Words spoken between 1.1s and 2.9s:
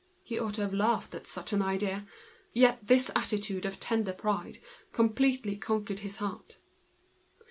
at such an idea, and